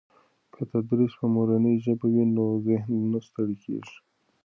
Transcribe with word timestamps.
که 0.53 0.61
تدریس 0.71 1.13
په 1.19 1.25
مورنۍ 1.35 1.75
ژبه 1.85 2.07
وي 2.13 2.25
نو 2.37 2.45
ذهن 2.67 2.91
نه 3.11 3.19
ستړي 3.27 3.55
کېږي. 3.63 3.97